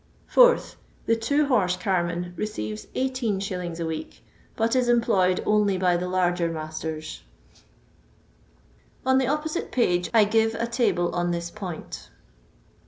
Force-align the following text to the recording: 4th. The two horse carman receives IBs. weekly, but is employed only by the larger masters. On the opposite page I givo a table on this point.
4th. 0.33 0.77
The 1.05 1.15
two 1.15 1.45
horse 1.45 1.77
carman 1.77 2.33
receives 2.35 2.87
IBs. 2.95 3.85
weekly, 3.85 4.19
but 4.55 4.75
is 4.75 4.89
employed 4.89 5.43
only 5.45 5.77
by 5.77 5.95
the 5.95 6.07
larger 6.07 6.49
masters. 6.51 7.21
On 9.05 9.19
the 9.19 9.27
opposite 9.27 9.71
page 9.71 10.09
I 10.11 10.25
givo 10.25 10.59
a 10.59 10.65
table 10.65 11.13
on 11.13 11.29
this 11.29 11.51
point. 11.51 12.09